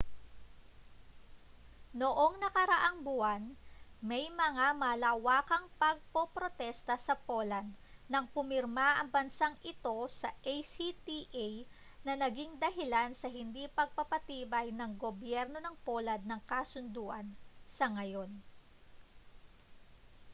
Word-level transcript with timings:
noong 1.99 2.33
nakaraang 2.43 2.99
buwan 3.07 3.43
may 4.09 4.25
mga 4.43 4.67
malawakang 4.83 5.65
pagpoprotesta 5.81 6.95
sa 7.05 7.13
poland 7.27 7.69
nang 8.11 8.25
pumirma 8.35 8.89
ang 8.97 9.09
bansang 9.15 9.53
ito 9.71 9.93
sa 10.19 10.29
acta 10.55 11.49
na 12.05 12.13
naging 12.23 12.51
dahilan 12.63 13.11
sa 13.21 13.27
hindi 13.37 13.63
pagpapatibay 13.77 14.67
ng 14.75 14.91
gobyerno 15.03 15.57
ng 15.61 15.75
poland 15.87 16.23
ng 16.27 16.41
kasunduan 16.51 17.27
sa 17.77 17.85
ngayon 17.95 18.31